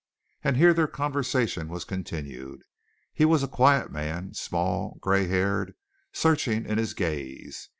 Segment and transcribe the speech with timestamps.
[0.43, 2.63] And here their conversation was continued.
[3.13, 5.75] He was a quiet man small, gray haired,
[6.11, 7.69] searching in his gaze.